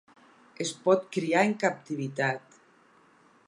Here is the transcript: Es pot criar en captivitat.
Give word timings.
Es 0.65 0.71
pot 0.87 1.05
criar 1.17 1.45
en 1.49 1.53
captivitat. 1.67 2.61